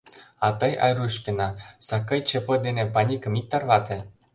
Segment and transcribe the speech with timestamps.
[0.45, 1.47] А тый, Айрушкина,
[1.87, 3.97] сакый ЧП дене паникым ит тарвате!